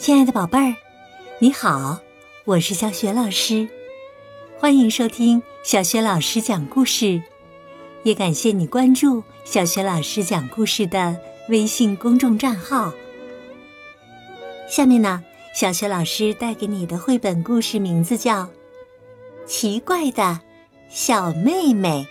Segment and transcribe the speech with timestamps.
[0.00, 0.74] 亲爱的宝贝儿，
[1.40, 2.00] 你好，
[2.46, 3.68] 我是小雪老师，
[4.58, 7.22] 欢迎收听小雪老师讲故事，
[8.02, 12.94] 也感谢你关注小雪老师讲故事的微信公众账号。
[14.70, 15.22] 下面呢，
[15.54, 18.44] 小雪老师带给你的绘本故事名字叫
[19.44, 20.40] 《奇怪的
[20.88, 22.08] 小妹妹》。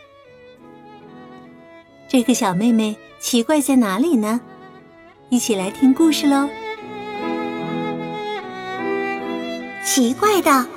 [2.07, 4.39] 这个小妹妹奇怪在哪里呢？
[5.29, 6.47] 一起来听故事喽！
[9.91, 10.67] 奇怪的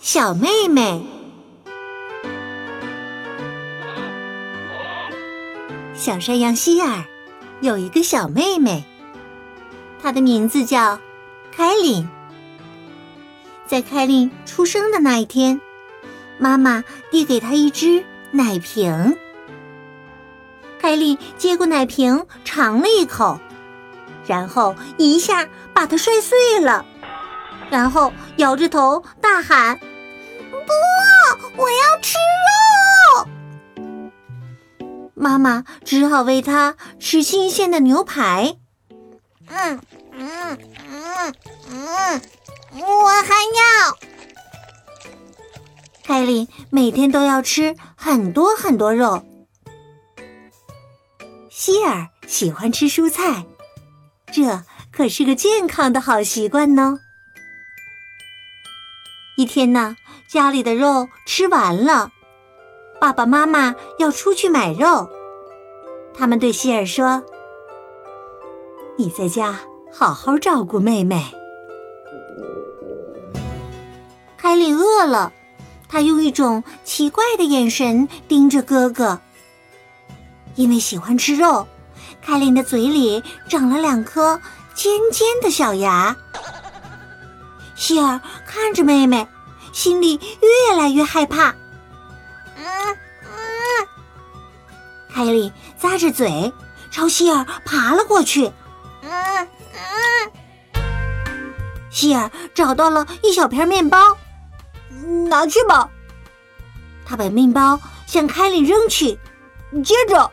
[0.00, 1.00] 小妹妹，
[5.94, 7.04] 小山羊希尔
[7.60, 8.82] 有一个小妹妹，
[10.02, 10.98] 她的名字叫
[11.56, 12.08] 凯琳。
[13.68, 15.60] 在凯琳出生的那一天，
[16.36, 19.16] 妈妈递给她一只奶瓶，
[20.80, 23.38] 凯琳接过奶瓶尝了一口，
[24.26, 26.84] 然后一下把它摔碎了。
[27.70, 29.78] 然后摇着头大喊
[30.50, 30.72] ：“不，
[31.60, 32.16] 我要吃
[33.16, 33.28] 肉！”
[35.14, 38.56] 妈妈只好喂他吃新鲜的牛排。
[39.48, 39.80] 嗯
[40.12, 40.58] 嗯
[40.90, 41.34] 嗯
[41.70, 42.20] 嗯，
[42.82, 43.96] 我还要。
[46.04, 49.24] 凯莉每天都要吃很多很多肉。
[51.50, 53.46] 希尔喜欢吃蔬菜，
[54.30, 57.00] 这可是个健康的好习惯呢。
[59.36, 62.10] 一天呢，家里的肉吃完了，
[62.98, 65.10] 爸爸妈妈要出去买肉。
[66.14, 67.22] 他们对希尔说
[68.96, 69.60] ：“你在家
[69.92, 71.22] 好好照顾妹妹。”
[74.38, 75.30] 凯琳饿了，
[75.86, 79.20] 他用一种奇怪的眼神盯着哥哥。
[80.54, 81.66] 因为喜欢吃肉，
[82.22, 84.40] 凯琳的嘴里长了两颗
[84.74, 86.16] 尖尖的小牙。
[87.76, 89.28] 希尔看着妹妹，
[89.72, 91.54] 心里越来越害怕。
[92.56, 92.64] 嗯
[93.22, 93.86] 嗯，
[95.14, 96.52] 凯莉咂着嘴
[96.90, 98.50] 朝希尔爬了过去。
[99.02, 100.82] 嗯嗯，
[101.90, 104.16] 希尔找到了一小片面包，
[105.28, 105.90] 拿去吧。
[107.04, 109.18] 他把面包向凯莉扔去，
[109.84, 110.32] 接着，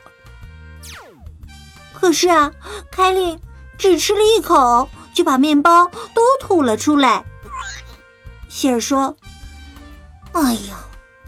[1.94, 2.52] 可是啊，
[2.90, 3.38] 凯莉
[3.78, 7.24] 只吃了一口，就把面包都吐了出来。
[8.54, 9.18] 希尔说
[10.32, 10.78] ：“哎呀，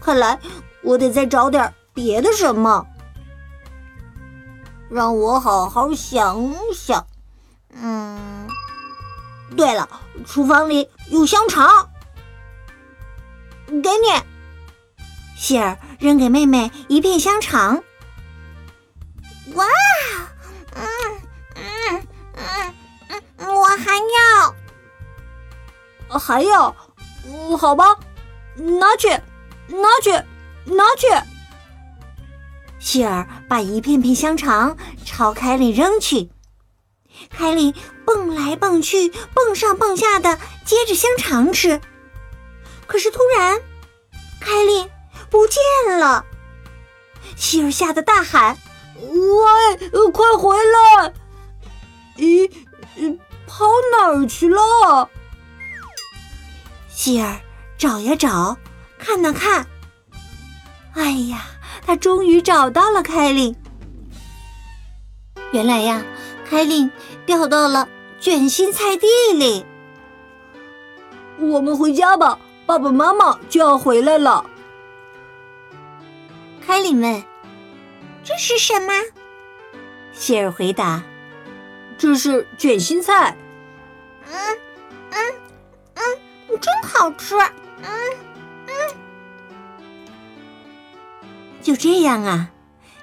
[0.00, 0.38] 看来
[0.80, 2.86] 我得再找点别的什么。
[4.88, 7.04] 让我好好想想。
[7.72, 8.48] 嗯，
[9.56, 9.88] 对了，
[10.24, 11.90] 厨房里有香肠，
[13.66, 14.22] 给你。”
[15.36, 17.82] 希尔扔给妹妹一片香肠。
[19.54, 19.66] 哇，
[20.76, 20.86] 嗯
[21.56, 22.06] 嗯
[22.36, 22.74] 嗯
[23.08, 23.98] 嗯，我还
[26.08, 26.74] 要，还要。
[27.26, 27.96] 嗯，好吧，
[28.56, 29.08] 拿去，
[29.68, 30.10] 拿去，
[30.64, 31.06] 拿去。
[32.78, 36.30] 希尔把一片片香肠朝凯莉扔去，
[37.30, 41.80] 凯莉蹦来蹦去，蹦上蹦下的接着香肠吃。
[42.86, 43.60] 可是突然，
[44.40, 44.88] 凯莉
[45.28, 46.24] 不见了。
[47.34, 48.56] 希尔吓得大喊
[49.02, 51.12] ：“喂，快回来！
[52.16, 52.48] 咦，
[53.46, 55.10] 跑哪儿去了？”
[56.96, 57.38] 希尔
[57.76, 58.56] 找呀找，
[58.98, 59.66] 看呐看，
[60.94, 61.44] 哎呀，
[61.84, 63.54] 他终于找到了凯琳。
[65.52, 66.02] 原来呀，
[66.48, 66.90] 凯琳
[67.26, 67.86] 掉到了
[68.18, 69.66] 卷心菜地里。
[71.38, 74.46] 我们回家吧，爸爸妈妈就要回来了。
[76.66, 77.22] 凯琳问
[78.24, 78.94] ：“这是什么？”
[80.16, 81.02] 希尔回答
[81.98, 83.36] ：“这是卷心菜。”
[84.32, 84.58] 嗯
[85.10, 85.45] 嗯。
[86.58, 87.36] 真好吃，
[87.82, 87.90] 嗯
[88.66, 88.72] 嗯。
[91.62, 92.50] 就这样啊，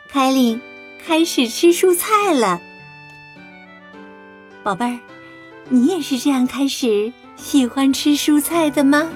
[0.09, 0.61] 凯琳
[1.05, 2.61] 开始吃蔬菜了。
[4.63, 4.99] 宝贝儿，
[5.69, 9.09] 你也是这样开始喜欢吃蔬菜的吗？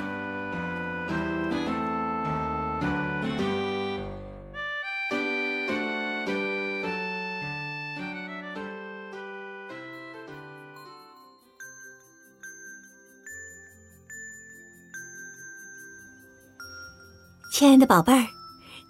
[17.60, 18.28] 亲爱的宝贝儿，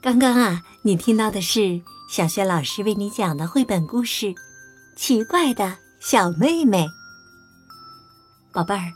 [0.02, 1.80] 刚刚啊，你听到的是
[2.10, 4.26] 小雪老师为你讲的绘本故事
[4.98, 6.86] 《奇怪的小妹妹》。
[8.52, 8.92] 宝贝儿，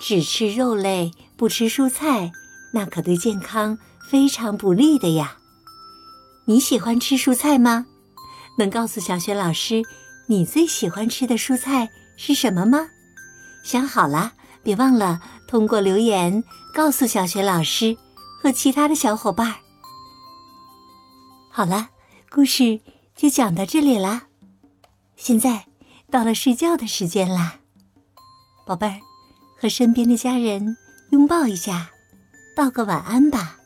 [0.00, 2.32] 只吃肉类不吃蔬菜，
[2.72, 3.78] 那可对健康
[4.10, 5.36] 非常不利的呀。
[6.46, 7.86] 你喜欢吃蔬菜吗？
[8.58, 9.80] 能告诉小雪老师
[10.26, 12.88] 你最喜欢吃的蔬菜是什么吗？
[13.62, 14.32] 想好了，
[14.64, 16.42] 别忘了通过留言
[16.74, 17.96] 告诉小雪老师
[18.44, 19.54] 和其他的小伙伴。
[21.50, 21.88] 好了，
[22.30, 22.78] 故事
[23.16, 24.26] 就讲到这里啦。
[25.16, 25.64] 现在
[26.10, 27.60] 到了睡觉的时间啦，
[28.66, 29.00] 宝贝儿，
[29.58, 30.76] 和身边的家人
[31.10, 31.90] 拥抱一下，
[32.54, 33.56] 道个晚安吧。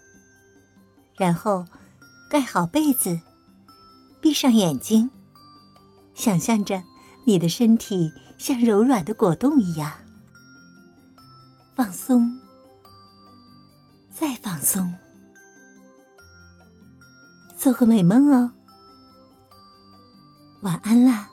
[1.16, 1.66] 然后
[2.30, 3.20] 盖好被子，
[4.20, 5.10] 闭上眼睛，
[6.14, 6.84] 想象着
[7.24, 9.92] 你的身体像柔软的果冻一样
[11.74, 12.38] 放松，
[14.18, 14.92] 再放松，
[17.56, 18.50] 做个美梦哦。
[20.62, 21.30] 晚安啦。